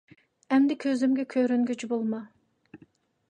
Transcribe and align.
ئەمدى 0.55 0.77
كۆزۈمگە 0.83 1.25
كۆرۈنگۈچى 1.35 1.91
بولما! 1.93 2.21